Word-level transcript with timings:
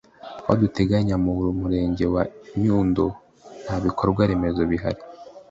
Aho 0.43 0.51
duteganya 0.61 1.15
mu 1.23 1.31
murenge 1.59 2.05
wa 2.13 2.23
Nyundo 2.61 3.05
nta 3.63 3.75
bikorwa 3.85 4.21
remezo 4.29 4.61
bihari 4.71 5.01